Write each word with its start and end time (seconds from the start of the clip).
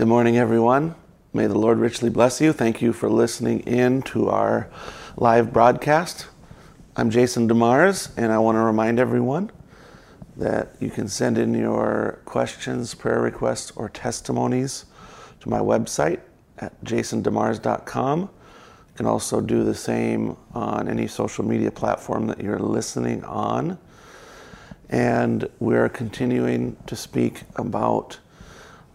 Good 0.00 0.08
morning, 0.08 0.38
everyone. 0.38 0.94
May 1.34 1.46
the 1.46 1.58
Lord 1.58 1.76
richly 1.76 2.08
bless 2.08 2.40
you. 2.40 2.54
Thank 2.54 2.80
you 2.80 2.94
for 2.94 3.10
listening 3.10 3.60
in 3.60 4.00
to 4.04 4.30
our 4.30 4.70
live 5.18 5.52
broadcast. 5.52 6.26
I'm 6.96 7.10
Jason 7.10 7.46
DeMars, 7.46 8.10
and 8.16 8.32
I 8.32 8.38
want 8.38 8.56
to 8.56 8.60
remind 8.60 8.98
everyone 8.98 9.50
that 10.38 10.74
you 10.80 10.88
can 10.88 11.06
send 11.06 11.36
in 11.36 11.52
your 11.52 12.22
questions, 12.24 12.94
prayer 12.94 13.20
requests, 13.20 13.72
or 13.72 13.90
testimonies 13.90 14.86
to 15.40 15.50
my 15.50 15.58
website 15.58 16.20
at 16.56 16.82
jasondemars.com. 16.82 18.20
You 18.20 18.28
can 18.94 19.04
also 19.04 19.42
do 19.42 19.64
the 19.64 19.74
same 19.74 20.34
on 20.54 20.88
any 20.88 21.08
social 21.08 21.44
media 21.44 21.70
platform 21.70 22.26
that 22.28 22.40
you're 22.40 22.58
listening 22.58 23.22
on. 23.24 23.78
And 24.88 25.46
we're 25.58 25.90
continuing 25.90 26.78
to 26.86 26.96
speak 26.96 27.42
about 27.56 28.18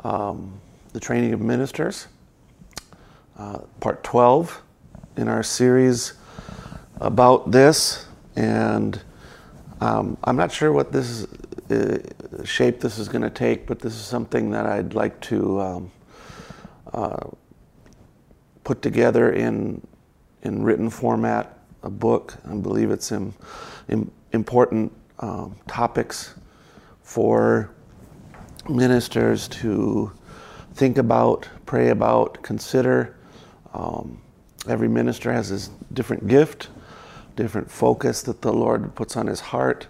um, 0.04 0.62
the 0.96 1.00
training 1.02 1.34
of 1.34 1.42
ministers, 1.42 2.08
uh, 3.38 3.60
part 3.82 4.02
12 4.06 4.62
in 5.18 5.28
our 5.28 5.44
series 5.44 6.14
about 7.02 7.52
this. 7.52 8.06
And 8.38 9.02
um, 9.82 10.18
I'm 10.24 10.38
not 10.38 10.54
sure 10.54 10.72
what 10.72 10.94
this 10.94 11.28
uh, 11.70 11.98
shape 12.46 12.80
this 12.80 12.98
is 12.98 13.10
going 13.10 13.24
to 13.24 13.30
take, 13.30 13.68
but 13.68 13.80
this 13.80 13.94
is 13.94 14.06
something 14.06 14.52
that 14.52 14.66
I'd 14.66 14.94
like 14.94 15.20
to 15.32 15.60
um, 15.60 15.92
uh, 16.94 17.28
put 18.64 18.82
together 18.82 19.34
in 19.34 19.86
in 20.44 20.64
written 20.64 20.90
format, 20.90 21.60
a 21.84 21.90
book. 21.90 22.36
I 22.50 22.56
believe 22.56 22.90
it's 22.90 23.12
in, 23.12 23.34
in 23.90 24.10
important 24.32 24.94
um, 25.20 25.58
topics 25.68 26.36
for 27.04 27.70
ministers 28.70 29.50
to 29.50 30.14
think 30.76 30.98
about, 30.98 31.48
pray 31.66 31.90
about, 31.90 32.44
consider. 32.44 33.16
Um, 33.74 34.22
every 34.68 34.90
minister 34.90 35.32
has 35.32 35.48
his 35.48 35.70
different 35.94 36.28
gift, 36.28 36.68
different 37.36 37.72
focus 37.72 38.22
that 38.24 38.42
the 38.42 38.52
Lord 38.52 38.94
puts 38.94 39.16
on 39.16 39.28
his 39.28 39.40
heart. 39.40 39.88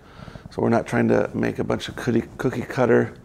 So 0.52 0.62
we're 0.62 0.70
not 0.70 0.86
trying 0.86 1.08
to 1.08 1.30
make 1.34 1.60
a 1.60 1.64
bunch 1.64 1.90
of 1.90 1.96
cookie, 1.96 2.24
cookie 2.38 2.62
cutter 2.62 3.16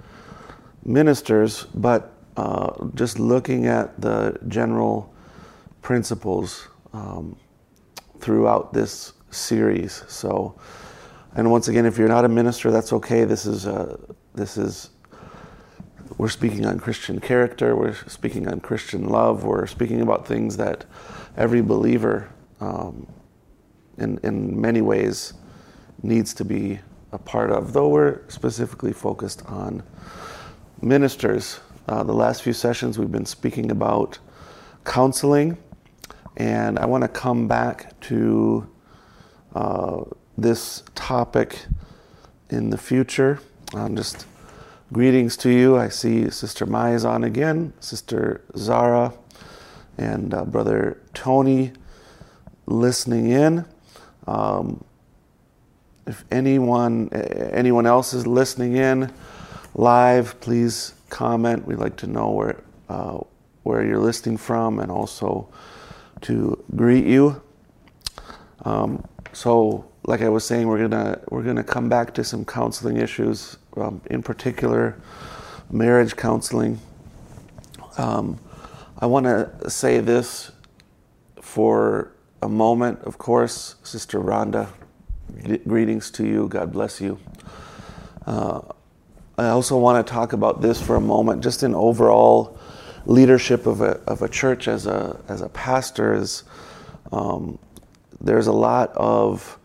ministers, 0.85 1.65
but 1.75 2.15
uh, 2.37 2.87
just 2.95 3.19
looking 3.19 3.67
at 3.67 4.01
the 4.01 4.39
general 4.49 5.15
principles 5.83 6.67
um, 6.95 7.37
throughout 8.21 8.73
this 8.73 9.13
series. 9.31 10.03
So, 10.09 10.59
and 11.35 11.51
once 11.51 11.69
again, 11.69 11.85
if 11.85 11.99
you're 11.99 12.09
not 12.09 12.25
a 12.25 12.29
minister, 12.29 12.71
that's 12.71 12.93
okay. 12.95 13.25
This 13.25 13.45
is 13.45 13.67
uh, 13.67 13.97
this 14.35 14.57
is 14.57 14.91
we're 16.19 16.29
speaking 16.29 16.67
on 16.67 16.79
Christian 16.79 17.21
character. 17.21 17.77
We're 17.77 17.95
speaking 18.09 18.49
on 18.49 18.61
Christian 18.61 19.09
love. 19.09 19.45
We're 19.45 19.67
speaking 19.67 20.01
about 20.01 20.27
things 20.27 20.57
that 20.57 20.85
every 21.37 21.63
believer, 21.63 22.31
um, 22.61 23.07
in 23.99 24.19
in 24.23 24.61
many 24.61 24.81
ways, 24.81 25.35
needs 26.03 26.35
to 26.35 26.45
be 26.45 26.81
a 27.13 27.19
part 27.19 27.51
of. 27.51 27.73
Though 27.73 27.89
we're 27.89 28.29
specifically 28.29 28.93
focused 28.93 29.45
on 29.47 29.83
ministers. 30.83 31.61
Uh, 31.89 32.05
the 32.05 32.13
last 32.15 32.43
few 32.43 32.53
sessions 32.53 32.99
we've 32.99 33.11
been 33.11 33.27
speaking 33.27 33.71
about 33.71 34.19
counseling, 34.85 35.59
and 36.37 36.79
I 36.79 36.87
want 36.87 37.03
to 37.03 37.09
come 37.09 37.49
back 37.49 37.99
to 38.03 38.69
uh, 39.55 40.03
this 40.39 40.83
topic 40.95 41.59
in 42.51 42.71
the 42.71 42.79
future. 42.79 43.41
Um, 43.75 43.97
just 43.97 44.27
greetings 44.93 45.37
to 45.37 45.51
you. 45.51 45.77
I 45.77 45.89
see 45.89 46.31
Sister 46.31 46.67
Maya's 46.67 47.05
on 47.05 47.23
again, 47.23 47.73
Sister 47.81 48.43
Zara, 48.57 49.13
and 49.97 50.35
uh, 50.35 50.45
Brother 50.45 51.01
Tony 51.15 51.73
listening 52.67 53.31
in. 53.31 53.65
Um, 54.27 54.85
if 56.07 56.25
anyone 56.31 57.09
anyone 57.13 57.87
else 57.87 58.13
is 58.13 58.27
listening 58.27 58.77
in 58.77 59.13
live, 59.75 60.41
please 60.41 60.95
comment. 61.09 61.67
We'd 61.67 61.79
like 61.79 61.97
to 61.99 62.07
know 62.07 62.31
where 62.31 62.63
uh, 62.89 63.19
where 63.63 63.85
you're 63.85 63.99
listening 63.99 64.39
from, 64.39 64.81
and 64.81 64.91
also 64.91 65.49
to 66.23 66.63
greet 66.75 67.07
you. 67.07 67.41
Um, 68.65 69.05
so, 69.33 69.90
like 70.05 70.23
I 70.23 70.29
was 70.29 70.45
saying, 70.45 70.67
we're 70.67 70.89
gonna 70.89 71.21
we're 71.29 71.43
gonna 71.43 71.65
come 71.65 71.89
back 71.89 72.15
to 72.15 72.25
some 72.25 72.45
counseling 72.45 72.97
issues, 72.97 73.57
um, 73.77 74.01
in 74.11 74.23
particular, 74.23 75.01
marriage 75.71 76.17
counseling. 76.17 76.81
Um, 77.99 78.39
I 78.99 79.07
want 79.07 79.27
to 79.27 79.71
say 79.71 80.01
this 80.01 80.53
for 81.41 82.13
a 82.43 82.49
moment. 82.49 83.01
Of 83.01 83.19
course, 83.19 83.77
Sister 83.83 84.21
Rhonda, 84.21 84.69
greetings 85.67 86.11
to 86.13 86.27
you. 86.27 86.49
God 86.49 86.73
bless 86.73 87.01
you. 87.01 87.19
Uh, 88.27 88.61
I 89.39 89.49
also 89.49 89.79
want 89.79 90.07
to 90.07 90.13
talk 90.13 90.33
about 90.33 90.61
this 90.61 90.81
for 90.81 90.97
a 90.97 91.01
moment, 91.01 91.43
just 91.43 91.63
in 91.63 91.75
overall 91.75 92.59
leadership 93.07 93.67
of 93.67 93.81
a, 93.81 94.01
of 94.07 94.23
a 94.23 94.29
church 94.29 94.69
as 94.69 94.87
a, 94.87 95.19
as 95.29 95.41
a 95.41 95.49
pastor 95.49 96.15
is 96.15 96.45
um, 97.13 97.59
there's 98.21 98.47
a 98.47 98.53
lot 98.53 98.93
of 98.95 99.59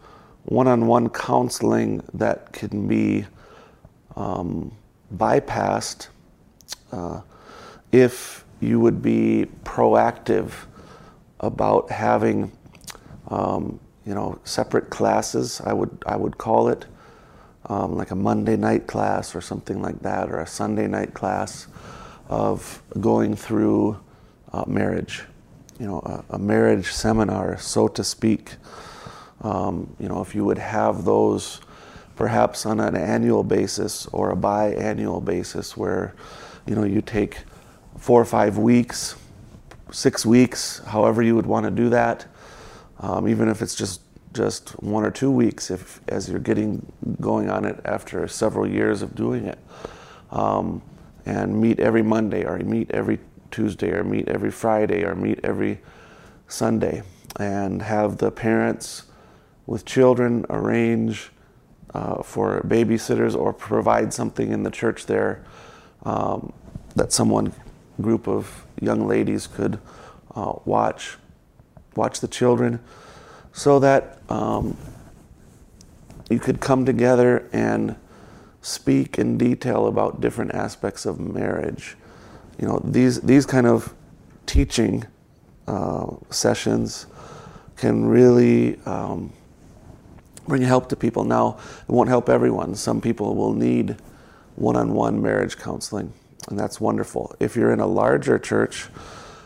one-on-one 0.45 1.09
counseling 1.09 2.03
that 2.13 2.51
can 2.53 2.87
be 2.87 3.25
um, 4.15 4.71
bypassed 5.15 6.07
uh, 6.91 7.21
if 7.91 8.45
you 8.61 8.79
would 8.79 9.01
be 9.01 9.45
proactive 9.63 10.51
about 11.39 11.89
having 11.91 12.51
um, 13.29 13.79
you 14.05 14.13
know 14.13 14.39
separate 14.43 14.89
classes 14.89 15.61
I 15.65 15.73
would 15.73 15.97
I 16.05 16.15
would 16.15 16.37
call 16.37 16.69
it 16.69 16.85
um, 17.67 17.95
like 17.95 18.11
a 18.11 18.15
Monday 18.15 18.55
night 18.55 18.87
class 18.87 19.35
or 19.35 19.41
something 19.41 19.81
like 19.81 19.99
that, 20.01 20.29
or 20.29 20.39
a 20.39 20.47
Sunday 20.47 20.87
night 20.87 21.13
class 21.13 21.67
of 22.29 22.81
going 22.99 23.35
through 23.35 23.99
uh, 24.53 24.63
marriage, 24.67 25.23
you 25.79 25.85
know, 25.85 25.99
a, 25.99 26.35
a, 26.35 26.39
marriage 26.39 26.91
seminar, 26.91 27.57
so 27.57 27.87
to 27.87 28.03
speak. 28.03 28.51
Um, 29.41 29.95
you 29.99 30.07
know, 30.07 30.21
if 30.21 30.33
you 30.33 30.45
would 30.45 30.57
have 30.57 31.05
those 31.05 31.61
perhaps 32.15 32.65
on 32.65 32.79
an 32.79 32.95
annual 32.95 33.43
basis 33.43 34.07
or 34.07 34.31
a 34.31 34.35
biannual 34.35 35.23
basis 35.23 35.75
where, 35.75 36.15
you 36.65 36.75
know, 36.75 36.83
you 36.83 37.01
take 37.01 37.39
four 37.97 38.21
or 38.21 38.25
five 38.25 38.57
weeks, 38.57 39.15
six 39.91 40.25
weeks, 40.25 40.79
however 40.85 41.21
you 41.21 41.35
would 41.35 41.45
want 41.45 41.65
to 41.65 41.71
do 41.71 41.89
that, 41.89 42.25
um, 42.99 43.27
even 43.27 43.49
if 43.49 43.61
it's 43.61 43.75
just 43.75 44.01
just 44.33 44.71
one 44.83 45.05
or 45.05 45.11
two 45.11 45.31
weeks 45.31 45.71
if 45.71 46.01
as 46.09 46.29
you're 46.29 46.39
getting 46.39 46.85
going 47.21 47.49
on 47.49 47.63
it 47.63 47.79
after 47.85 48.27
several 48.27 48.67
years 48.67 49.01
of 49.01 49.15
doing 49.15 49.45
it. 49.45 49.57
Um, 50.31 50.81
and 51.25 51.59
meet 51.59 51.79
every 51.79 52.03
monday 52.03 52.45
or 52.45 52.57
meet 52.59 52.91
every 52.91 53.19
tuesday 53.49 53.91
or 53.91 54.03
meet 54.03 54.27
every 54.27 54.51
friday 54.51 55.03
or 55.03 55.15
meet 55.15 55.39
every 55.43 55.79
sunday 56.47 57.01
and 57.39 57.81
have 57.81 58.17
the 58.17 58.29
parents 58.29 59.03
with 59.67 59.85
children 59.85 60.45
arrange 60.49 61.31
uh, 61.93 62.21
for 62.21 62.61
babysitters 62.67 63.35
or 63.35 63.53
provide 63.53 64.13
something 64.13 64.51
in 64.51 64.63
the 64.63 64.71
church 64.71 65.05
there 65.05 65.43
um, 66.03 66.51
that 66.95 67.11
someone 67.11 67.53
group 68.01 68.27
of 68.27 68.65
young 68.81 69.07
ladies 69.07 69.47
could 69.47 69.79
uh, 70.35 70.53
watch 70.65 71.17
watch 71.95 72.19
the 72.19 72.27
children 72.27 72.79
so 73.53 73.79
that 73.79 74.19
um, 74.29 74.77
you 76.29 76.39
could 76.39 76.59
come 76.59 76.85
together 76.85 77.47
and 77.53 77.95
speak 78.61 79.17
in 79.17 79.37
detail 79.37 79.87
about 79.87 80.19
different 80.19 80.53
aspects 80.53 81.05
of 81.05 81.19
marriage. 81.19 81.95
You 82.59 82.67
know, 82.67 82.81
these 82.83 83.21
these 83.21 83.45
kind 83.45 83.67
of 83.67 83.93
teaching 84.45 85.05
uh, 85.67 86.07
sessions 86.29 87.05
can 87.77 88.05
really 88.05 88.79
um, 88.85 89.31
bring 90.47 90.61
help 90.61 90.89
to 90.89 90.95
people. 90.95 91.23
Now, 91.23 91.57
it 91.87 91.91
won't 91.91 92.09
help 92.09 92.29
everyone. 92.29 92.75
Some 92.75 93.01
people 93.01 93.35
will 93.35 93.53
need 93.53 93.97
one-on-one 94.55 95.21
marriage 95.21 95.57
counseling, 95.57 96.13
and 96.49 96.59
that's 96.59 96.79
wonderful. 96.79 97.35
If 97.39 97.55
you're 97.55 97.73
in 97.73 97.79
a 97.79 97.87
larger 97.87 98.39
church, 98.39 98.87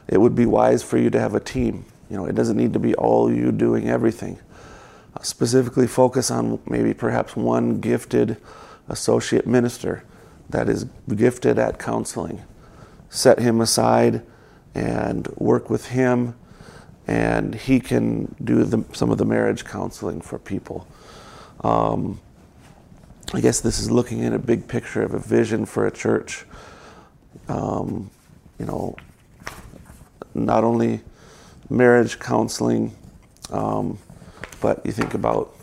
it 0.07 0.19
would 0.19 0.35
be 0.35 0.45
wise 0.45 0.83
for 0.83 0.97
you 0.97 1.09
to 1.09 1.19
have 1.19 1.35
a 1.35 1.39
team 1.39 1.85
you 2.09 2.17
know, 2.17 2.25
it 2.25 2.35
doesn't 2.35 2.57
need 2.57 2.73
to 2.73 2.79
be 2.79 2.95
all 2.95 3.31
you 3.31 3.51
doing 3.51 3.87
everything. 3.87 4.39
Uh, 5.15 5.21
specifically 5.21 5.87
focus 5.87 6.31
on 6.31 6.59
maybe 6.67 6.93
perhaps 6.93 7.35
one 7.35 7.79
gifted 7.79 8.37
associate 8.87 9.45
minister 9.45 10.03
that 10.49 10.67
is 10.67 10.85
gifted 11.15 11.59
at 11.59 11.77
counseling. 11.77 12.41
Set 13.09 13.39
him 13.39 13.61
aside 13.61 14.23
and 14.73 15.27
work 15.37 15.69
with 15.69 15.89
him, 15.89 16.35
and 17.09 17.55
he 17.55 17.79
can 17.79 18.35
do 18.43 18.63
the, 18.63 18.85
some 18.93 19.09
of 19.09 19.17
the 19.17 19.25
marriage 19.25 19.65
counseling 19.65 20.21
for 20.21 20.37
people. 20.37 20.87
Um, 21.61 22.21
I 23.33 23.41
guess 23.41 23.61
this 23.61 23.79
is 23.79 23.89
looking 23.89 24.23
at 24.25 24.33
a 24.33 24.37
big 24.37 24.67
picture 24.67 25.01
of 25.01 25.15
a 25.15 25.19
vision 25.19 25.65
for 25.65 25.87
a 25.87 25.91
church. 25.91 26.45
Um, 27.47 28.11
you 28.59 28.67
know, 28.67 28.95
not 30.35 30.63
only 30.63 31.01
marriage 31.67 32.19
counseling, 32.19 32.93
um, 33.49 33.97
but 34.61 34.85
you 34.85 34.91
think 34.91 35.15
about 35.15 35.55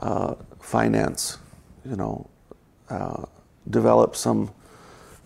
uh, 0.00 0.34
finance, 0.60 1.36
you 1.84 1.96
know, 1.96 2.26
uh, 2.88 3.24
develop 3.68 4.16
some 4.16 4.50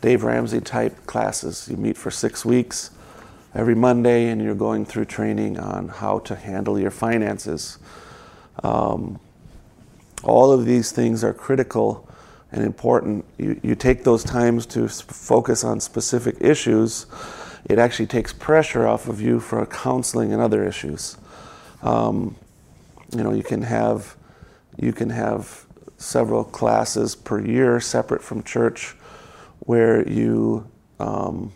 Dave 0.00 0.24
Ramsey 0.24 0.60
type 0.60 1.06
classes. 1.06 1.68
You 1.70 1.76
meet 1.76 1.96
for 1.96 2.10
six 2.10 2.44
weeks 2.44 2.90
every 3.54 3.74
Monday 3.74 4.28
and 4.28 4.42
you're 4.42 4.54
going 4.54 4.84
through 4.84 5.06
training 5.06 5.58
on 5.58 5.88
how 5.88 6.20
to 6.20 6.36
handle 6.36 6.78
your 6.78 6.90
finances. 6.90 7.78
Um, 8.62 9.18
all 10.22 10.52
of 10.52 10.66
these 10.66 10.92
things 10.92 11.24
are 11.24 11.32
critical 11.32 12.08
and 12.52 12.64
important. 12.64 13.24
You, 13.38 13.60
you 13.62 13.74
take 13.74 14.04
those 14.04 14.24
times 14.24 14.66
to 14.66 14.88
focus 14.88 15.64
on 15.64 15.80
specific 15.80 16.36
issues, 16.40 17.06
it 17.68 17.78
actually 17.78 18.06
takes 18.06 18.32
pressure 18.32 18.86
off 18.86 19.08
of 19.08 19.20
you 19.20 19.40
for 19.40 19.64
counseling 19.66 20.32
and 20.32 20.40
other 20.40 20.66
issues. 20.66 21.16
Um, 21.82 22.36
you 23.14 23.22
know, 23.22 23.32
you 23.32 23.42
can 23.42 23.62
have 23.62 24.16
you 24.78 24.92
can 24.92 25.10
have 25.10 25.66
several 25.98 26.44
classes 26.44 27.14
per 27.14 27.40
year 27.40 27.80
separate 27.80 28.22
from 28.22 28.42
church 28.42 28.94
where 29.60 30.08
you 30.08 30.66
um, 30.98 31.52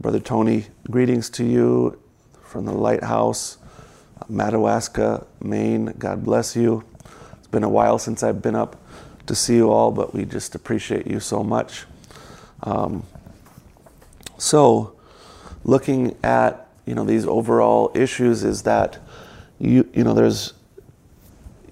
brother 0.00 0.20
tony 0.20 0.66
greetings 0.90 1.28
to 1.28 1.44
you 1.44 2.00
from 2.42 2.64
the 2.64 2.72
lighthouse 2.72 3.58
madawaska 4.28 5.26
maine 5.40 5.86
god 5.98 6.24
bless 6.24 6.56
you 6.56 6.82
it's 7.38 7.48
been 7.48 7.64
a 7.64 7.68
while 7.68 7.98
since 7.98 8.22
i've 8.22 8.42
been 8.42 8.56
up 8.56 8.76
to 9.26 9.34
see 9.34 9.56
you 9.56 9.70
all 9.70 9.90
but 9.90 10.14
we 10.14 10.24
just 10.24 10.54
appreciate 10.54 11.06
you 11.06 11.20
so 11.20 11.42
much 11.44 11.84
um, 12.62 13.04
so 14.38 14.94
looking 15.64 16.16
at 16.22 16.68
you 16.86 16.94
know 16.94 17.04
these 17.04 17.26
overall 17.26 17.92
issues 17.94 18.42
is 18.42 18.62
that 18.62 18.98
you 19.58 19.88
you 19.92 20.02
know 20.02 20.14
there's 20.14 20.54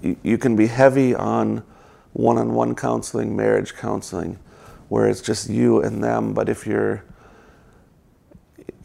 you 0.01 0.37
can 0.37 0.55
be 0.55 0.67
heavy 0.67 1.13
on 1.13 1.63
one-on-one 2.13 2.75
counseling, 2.75 3.35
marriage 3.35 3.75
counseling, 3.75 4.39
where 4.87 5.07
it's 5.07 5.21
just 5.21 5.49
you 5.49 5.81
and 5.81 6.03
them. 6.03 6.33
But 6.33 6.49
if 6.49 6.65
you're 6.65 7.03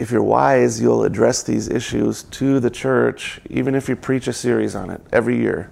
if 0.05 0.11
you're 0.11 0.23
wise, 0.23 0.83
you'll 0.83 1.03
address 1.03 1.43
these 1.43 1.67
issues 1.67 2.25
to 2.25 2.61
the 2.61 2.69
church, 2.69 3.41
even 3.49 3.75
if 3.75 3.89
you 3.89 3.97
preach 3.97 4.29
a 4.29 4.35
series 4.35 4.75
on 4.75 4.91
it 4.91 5.01
every 5.11 5.39
year. 5.39 5.71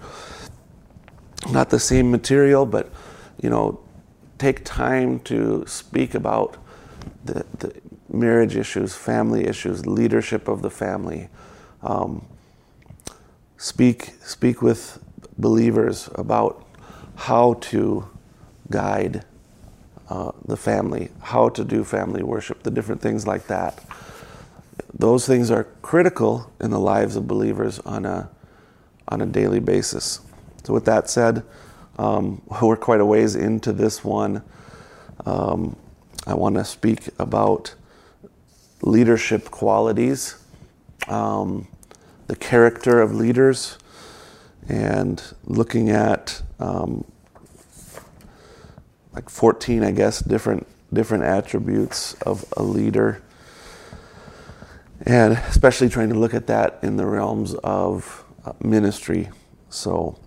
Not 1.51 1.69
the 1.69 1.79
same 1.79 2.11
material, 2.11 2.65
but 2.65 2.91
you 3.43 3.51
know, 3.51 3.79
take 4.39 4.65
time 4.65 5.21
to 5.21 5.65
speak 5.67 6.15
about 6.15 6.57
the, 7.27 7.45
the 7.59 7.75
marriage 8.09 8.57
issues, 8.57 8.95
family 8.95 9.47
issues, 9.47 9.85
leadership 9.85 10.49
of 10.49 10.63
the 10.63 10.71
family. 10.71 11.29
Um, 11.83 12.25
speak 13.59 14.15
speak 14.23 14.63
with 14.63 14.99
believers 15.37 16.09
about 16.15 16.67
how 17.17 17.55
to 17.73 18.09
guide 18.71 19.27
uh, 20.09 20.33
the 20.47 20.57
family, 20.57 21.11
how 21.21 21.51
to 21.51 21.65
do 21.65 21.85
family 21.85 22.23
worship, 22.23 22.63
the 22.63 22.71
different 22.71 23.03
things 23.03 23.27
like 23.27 23.47
that. 23.49 23.85
Those 24.95 25.27
things 25.27 25.51
are 25.51 25.65
critical 25.83 26.53
in 26.61 26.71
the 26.71 26.79
lives 26.79 27.17
of 27.17 27.27
believers 27.27 27.79
on 27.81 28.05
a 28.05 28.31
on 29.09 29.21
a 29.21 29.27
daily 29.27 29.61
basis. 29.61 30.21
So, 30.65 30.73
with 30.73 30.85
that 30.85 31.11
said, 31.11 31.43
um, 31.99 32.43
we're 32.63 32.77
quite 32.77 33.01
a 33.01 33.07
ways 33.07 33.35
into 33.35 33.73
this 33.73 34.05
one. 34.05 34.43
Um, 35.27 35.77
I 36.27 36.35
want 36.35 36.57
to 36.57 36.65
speak 36.65 37.09
about 37.19 37.75
leadership 38.83 39.51
qualities, 39.51 40.37
um, 41.09 41.69
the 42.27 42.37
character 42.37 43.01
of 43.01 43.15
leaders, 43.15 43.79
and 44.69 45.23
looking 45.45 45.91
at 45.91 46.43
um, 46.61 47.05
like 49.13 49.29
14, 49.29 49.83
I 49.85 49.91
guess, 49.91 50.21
different 50.21 50.67
different 50.93 51.25
attributes 51.25 52.15
of 52.23 52.45
a 52.57 52.63
leader, 52.63 53.23
and 55.05 55.35
especially 55.49 55.89
trying 55.89 56.09
to 56.11 56.19
look 56.19 56.35
at 56.35 56.47
that 56.47 56.79
in 56.83 56.97
the 56.97 57.07
realms 57.07 57.55
of 57.55 58.25
uh, 58.45 58.53
ministry. 58.63 59.31
So, 59.69 60.19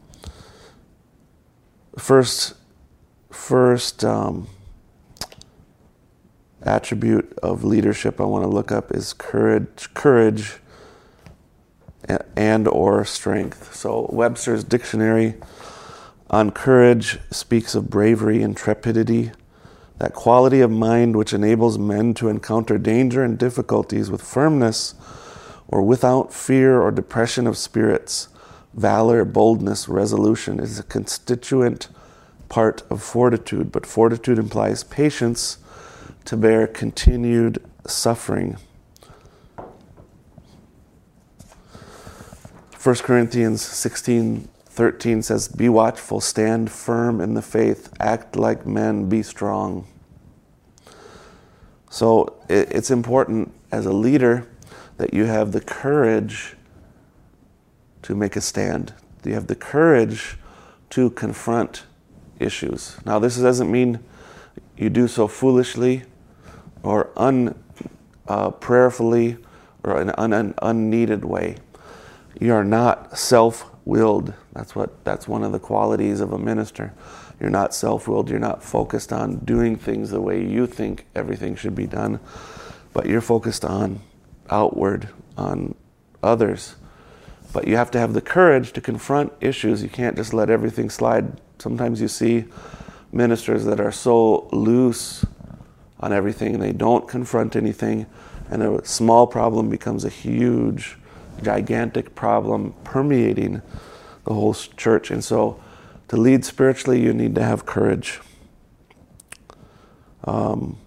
first, 1.98 2.56
first 3.32 4.04
um, 4.04 4.48
attribute 6.62 7.38
of 7.44 7.64
leadership 7.64 8.20
I 8.20 8.26
want 8.26 8.44
to 8.44 8.50
look 8.50 8.72
up 8.72 8.92
is 8.92 9.14
courage. 9.14 9.94
Courage 9.94 10.60
and 12.36 12.68
or 12.68 13.06
strength. 13.06 13.76
So 13.76 14.10
Webster's 14.12 14.64
dictionary 14.64 15.36
on 16.30 16.52
courage 16.52 17.20
speaks 17.32 17.76
of 17.76 17.90
bravery, 17.90 18.42
intrepidity, 18.42 19.32
that 19.98 20.14
quality 20.14 20.62
of 20.62 20.72
mind 20.72 21.16
which 21.16 21.34
enables 21.34 21.78
men 21.78 22.14
to 22.16 22.28
encounter 22.28 22.78
danger 22.78 23.24
and 23.24 23.38
difficulties 23.38 24.12
with 24.12 24.22
firmness 24.22 24.94
or 25.68 25.82
without 25.82 26.34
fear 26.34 26.82
or 26.82 26.92
depression 26.92 27.48
of 27.48 27.58
spirits. 27.58 28.28
Valor, 28.74 29.24
boldness, 29.24 29.88
resolution 29.88 30.60
is 30.60 30.80
a 30.80 30.84
constituent 30.84 31.88
part 32.50 32.84
of 32.90 33.02
fortitude, 33.02 33.72
but 33.72 33.86
fortitude 33.86 34.38
implies 34.38 34.84
patience 34.84 35.58
to 36.26 36.36
bear 36.36 36.68
continued 36.68 37.64
suffering. 37.88 38.58
1 42.84 42.96
Corinthians 42.98 43.62
16 43.62 44.48
13 44.76 45.22
says, 45.22 45.48
Be 45.48 45.70
watchful, 45.70 46.22
stand 46.22 46.72
firm 46.72 47.22
in 47.22 47.34
the 47.34 47.42
faith, 47.42 47.94
act 48.00 48.36
like 48.36 48.66
men, 48.66 49.10
be 49.10 49.24
strong. 49.24 49.88
So 51.90 52.36
it's 52.50 52.92
important 52.92 53.54
as 53.72 53.86
a 53.86 53.94
leader 53.94 54.48
that 54.98 55.14
you 55.14 55.26
have 55.26 55.52
the 55.52 55.62
courage 55.62 56.56
to 58.02 58.16
make 58.16 58.36
a 58.36 58.42
stand. 58.42 58.94
You 59.24 59.34
have 59.34 59.48
the 59.48 59.56
courage 59.56 60.38
to 60.92 61.10
confront 61.10 61.84
issues. 62.40 62.98
Now, 63.06 63.18
this 63.18 63.38
doesn't 63.38 63.72
mean 63.72 64.00
you 64.78 64.90
do 64.90 65.08
so 65.08 65.28
foolishly 65.28 66.04
or 66.84 67.12
un, 67.16 67.58
uh, 68.28 68.52
prayerfully 68.52 69.38
or 69.84 70.02
in 70.02 70.10
an 70.10 70.34
un, 70.34 70.54
unneeded 70.62 71.24
way 71.26 71.56
you 72.40 72.54
are 72.54 72.64
not 72.64 73.18
self-willed. 73.18 74.34
That's 74.56 74.74
what 74.74 75.04
that's 75.04 75.28
one 75.28 75.44
of 75.44 75.52
the 75.52 75.60
qualities 75.60 76.22
of 76.22 76.32
a 76.32 76.38
minister. 76.38 76.94
You're 77.40 77.50
not 77.50 77.76
self-willed. 77.76 78.30
You're 78.30 78.40
not 78.40 78.64
focused 78.64 79.12
on 79.12 79.40
doing 79.40 79.76
things 79.76 80.12
the 80.12 80.22
way 80.22 80.42
you 80.42 80.66
think 80.66 81.06
everything 81.14 81.58
should 81.58 81.76
be 81.76 81.86
done, 81.86 82.22
but 82.94 83.06
you're 83.06 83.20
focused 83.20 83.66
on 83.66 84.00
outward, 84.50 85.10
on 85.38 85.76
others. 86.24 86.76
But 87.52 87.68
you 87.68 87.76
have 87.76 87.92
to 87.92 88.00
have 88.00 88.14
the 88.14 88.22
courage 88.22 88.72
to 88.74 88.82
confront 88.82 89.34
issues. 89.42 89.84
You 89.84 89.90
can't 89.90 90.16
just 90.16 90.34
let 90.34 90.50
everything 90.50 90.90
slide. 90.90 91.42
Sometimes 91.60 92.00
you 92.00 92.08
see 92.08 92.46
ministers 93.12 93.66
that 93.66 93.82
are 93.82 93.92
so 93.92 94.48
loose 94.54 95.26
on 96.00 96.14
everything, 96.14 96.60
they 96.60 96.74
don't 96.74 97.08
confront 97.08 97.56
anything, 97.56 98.06
and 98.50 98.62
a 98.62 98.86
small 98.86 99.26
problem 99.28 99.70
becomes 99.70 100.06
a 100.06 100.10
huge 100.10 100.98
gigantic 101.42 102.16
problem 102.16 102.74
permeating 102.84 103.62
the 104.26 104.34
whole 104.34 104.54
church. 104.54 105.10
And 105.10 105.24
so, 105.24 105.60
to 106.10 106.18
lead 106.18 106.46
spiritually, 106.46 107.02
you 107.02 107.14
need 107.14 107.36
to 107.36 107.44
have 107.44 107.66
courage. 107.66 108.20
Um, 110.26 110.78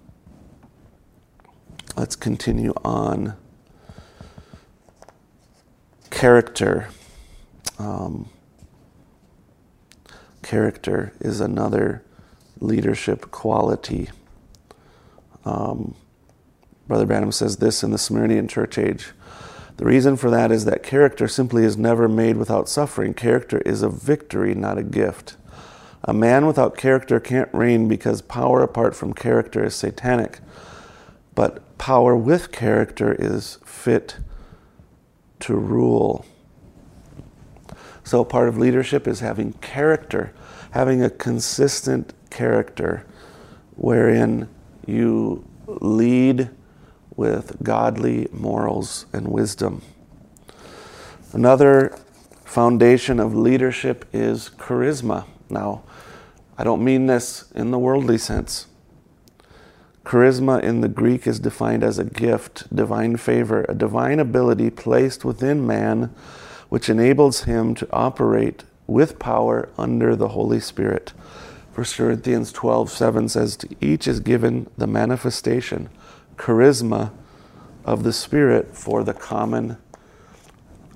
let's 1.97 2.17
continue 2.17 2.75
on. 2.85 3.35
Character. 6.11 6.89
Um, 7.79 8.29
character 10.43 11.13
is 11.21 11.41
another 11.41 12.03
leadership 12.61 13.31
quality. 13.31 14.11
Um, 15.45 15.95
Brother 16.89 17.07
Branham 17.07 17.33
says 17.33 17.59
this 17.59 17.83
in 17.83 17.91
the 17.91 17.99
Smyrnian 17.99 18.49
church 18.49 18.79
age 18.79 19.11
the 19.79 19.85
reason 19.85 20.17
for 20.17 20.29
that 20.31 20.51
is 20.51 20.65
that 20.65 20.83
character 20.83 21.29
simply 21.29 21.65
is 21.65 21.77
never 21.77 22.09
made 22.09 22.37
without 22.37 22.69
suffering. 22.69 23.15
Character 23.15 23.59
is 23.59 23.81
a 23.81 23.89
victory, 23.89 24.53
not 24.53 24.77
a 24.77 24.83
gift. 24.83 25.37
A 26.03 26.13
man 26.13 26.47
without 26.47 26.77
character 26.77 27.21
can't 27.21 27.49
reign 27.53 27.87
because 27.87 28.21
power 28.21 28.65
apart 28.65 28.97
from 28.97 29.13
character 29.13 29.65
is 29.65 29.77
satanic. 29.77 30.41
But 31.37 31.79
power 31.79 32.17
with 32.17 32.51
character 32.51 33.15
is 33.17 33.59
fit 33.65 34.17
to 35.41 35.55
rule. 35.55 36.27
So, 38.03 38.25
part 38.25 38.49
of 38.49 38.59
leadership 38.59 39.07
is 39.07 39.21
having 39.21 39.53
character, 39.55 40.33
having 40.73 41.05
a 41.05 41.11
consistent 41.11 42.15
character 42.31 43.07
wherein 43.77 44.49
you 44.87 45.45
lead 45.69 46.51
with 47.19 47.61
godly 47.65 48.29
morals 48.33 49.05
and 49.13 49.27
wisdom. 49.27 49.83
Another 51.33 51.99
foundation 52.45 53.19
of 53.19 53.35
leadership 53.35 54.05
is 54.13 54.51
charisma. 54.57 55.27
Now, 55.51 55.83
I 56.57 56.63
don't 56.63 56.83
mean 56.83 57.07
this 57.07 57.51
in 57.57 57.73
the 57.73 57.79
worldly 57.79 58.19
sense. 58.19 58.69
Charisma 60.05 60.63
in 60.63 60.81
the 60.81 60.89
Greek 60.89 61.27
is 61.27 61.41
defined 61.41 61.83
as 61.83 61.99
a 61.99 62.05
gift, 62.05 62.75
divine 62.75 63.17
favor, 63.17 63.67
a 63.69 63.75
divine 63.75 64.21
ability 64.21 64.71
placed 64.71 65.25
within 65.25 65.67
man 65.67 66.15
which 66.69 66.89
enables 66.89 67.45
him 67.45 67.75
to 67.75 67.89
operate 67.93 68.63
with 68.87 69.19
power 69.19 69.69
under 69.77 70.15
the 70.15 70.29
Holy 70.29 70.61
Spirit. 70.61 71.13
1 71.75 71.85
Corinthians 71.97 72.53
12 72.53 72.91
7 72.91 73.29
says, 73.29 73.57
To 73.57 73.69
each 73.81 74.07
is 74.07 74.21
given 74.21 74.71
the 74.79 74.87
manifestation, 74.87 75.89
charisma 76.39 77.11
of 77.85 78.05
the 78.05 78.13
Spirit 78.13 78.77
for 78.77 79.05
the 79.05 79.13
common 79.13 79.77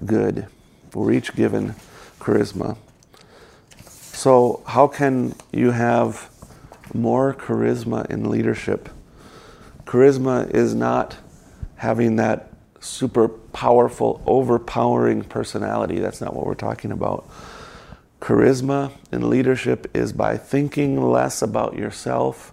good. 0.07 0.47
We're 0.95 1.13
each 1.13 1.35
given 1.35 1.75
charisma. 2.19 2.77
So, 3.91 4.63
how 4.67 4.87
can 4.87 5.35
you 5.53 5.73
have 5.73 6.31
more 6.95 7.35
charisma 7.35 8.09
in 8.09 8.31
leadership? 8.31 8.89
Charisma 9.85 10.49
is 10.51 10.75
not 10.75 11.17
having 11.77 12.17
that 12.17 12.53
super 12.81 13.29
powerful, 13.29 14.23
overpowering 14.27 15.25
personality. 15.25 15.99
That's 15.99 16.21
not 16.21 16.35
what 16.35 16.47
we're 16.47 16.55
talking 16.55 16.93
about. 16.93 17.29
Charisma 18.21 18.93
in 19.11 19.29
leadership 19.29 19.91
is 19.95 20.13
by 20.13 20.37
thinking 20.37 21.03
less 21.03 21.43
about 21.43 21.77
yourself 21.77 22.53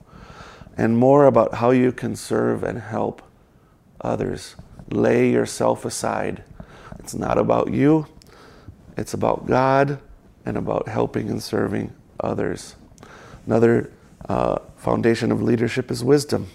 and 0.79 0.97
more 0.97 1.25
about 1.25 1.55
how 1.55 1.71
you 1.71 1.91
can 1.91 2.15
serve 2.15 2.63
and 2.63 2.79
help 2.79 3.21
others. 3.99 4.55
Lay 4.89 5.29
yourself 5.29 5.83
aside. 5.83 6.41
It's 6.99 7.13
not 7.13 7.37
about 7.37 7.73
you, 7.73 8.07
it's 8.95 9.13
about 9.13 9.45
God 9.45 9.99
and 10.45 10.55
about 10.55 10.87
helping 10.87 11.29
and 11.29 11.43
serving 11.43 11.93
others. 12.21 12.77
Another 13.45 13.91
uh, 14.29 14.59
foundation 14.77 15.33
of 15.33 15.41
leadership 15.41 15.91
is 15.91 16.01
wisdom. 16.01 16.47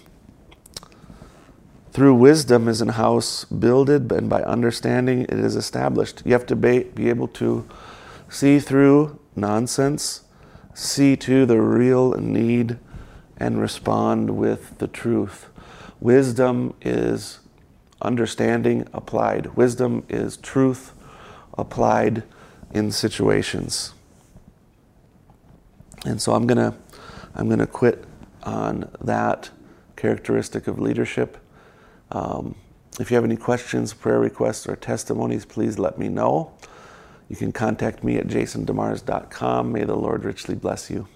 Through 1.91 2.15
wisdom 2.15 2.67
is 2.67 2.81
an 2.81 2.89
house 2.89 3.45
builded, 3.45 4.11
and 4.11 4.27
by 4.27 4.41
understanding 4.41 5.21
it 5.21 5.33
is 5.33 5.55
established. 5.55 6.23
You 6.25 6.33
have 6.33 6.47
to 6.47 6.55
be, 6.55 6.79
be 6.79 7.09
able 7.09 7.27
to 7.27 7.67
see 8.27 8.57
through 8.57 9.19
nonsense, 9.35 10.21
see 10.73 11.15
to 11.17 11.45
the 11.45 11.61
real 11.61 12.13
need, 12.13 12.79
and 13.37 13.59
respond 13.59 14.37
with 14.37 14.77
the 14.77 14.87
truth. 14.87 15.47
Wisdom 15.99 16.73
is 16.81 17.39
understanding 18.01 18.87
applied, 18.93 19.55
wisdom 19.55 20.03
is 20.09 20.37
truth 20.37 20.93
applied 21.57 22.23
in 22.73 22.91
situations. 22.91 23.93
And 26.05 26.21
so 26.21 26.33
I'm 26.33 26.45
going 26.45 26.57
to 26.57 26.77
I'm 27.37 27.47
going 27.47 27.59
to 27.59 27.67
quit 27.67 28.05
on 28.43 28.89
that 29.01 29.49
characteristic 29.97 30.67
of 30.67 30.79
leadership. 30.79 31.37
Um, 32.11 32.55
if 32.99 33.11
you 33.11 33.15
have 33.15 33.25
any 33.25 33.35
questions, 33.35 33.93
prayer 33.93 34.19
requests, 34.19 34.67
or 34.67 34.77
testimonies, 34.77 35.43
please 35.43 35.77
let 35.77 35.97
me 35.97 36.07
know. 36.07 36.53
You 37.27 37.35
can 37.35 37.51
contact 37.51 38.03
me 38.03 38.17
at 38.17 38.27
jasondemars.com. 38.27 39.71
May 39.71 39.83
the 39.83 39.95
Lord 39.95 40.23
richly 40.23 40.55
bless 40.55 40.89
you. 40.89 41.07